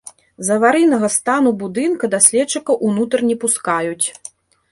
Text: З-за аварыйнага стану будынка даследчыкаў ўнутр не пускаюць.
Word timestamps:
З-за 0.43 0.53
аварыйнага 0.59 1.09
стану 1.15 1.51
будынка 1.63 2.09
даследчыкаў 2.15 2.81
ўнутр 2.89 3.17
не 3.29 3.35
пускаюць. 3.43 4.05